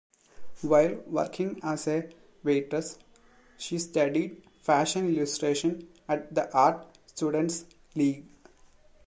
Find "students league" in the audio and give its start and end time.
7.05-8.25